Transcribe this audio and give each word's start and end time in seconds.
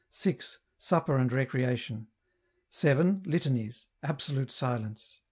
6. 0.09 0.57
Supper 0.79 1.15
and 1.15 1.31
Recreation. 1.31 2.07
7. 2.71 3.21
Litanies. 3.27 3.85
Absolute 4.01 4.51
Silence. 4.51 5.01
7. 5.11 5.17